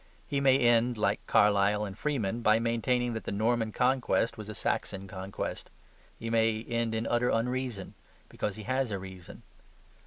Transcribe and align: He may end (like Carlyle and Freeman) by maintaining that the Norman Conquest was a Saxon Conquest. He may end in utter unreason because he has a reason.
He 0.27 0.41
may 0.41 0.57
end 0.57 0.97
(like 0.97 1.19
Carlyle 1.27 1.85
and 1.85 1.95
Freeman) 1.95 2.41
by 2.41 2.57
maintaining 2.57 3.13
that 3.13 3.25
the 3.25 3.31
Norman 3.31 3.71
Conquest 3.71 4.35
was 4.35 4.49
a 4.49 4.55
Saxon 4.55 5.07
Conquest. 5.07 5.69
He 6.17 6.27
may 6.31 6.63
end 6.67 6.95
in 6.95 7.05
utter 7.05 7.29
unreason 7.29 7.93
because 8.27 8.55
he 8.55 8.63
has 8.63 8.89
a 8.89 8.97
reason. 8.97 9.43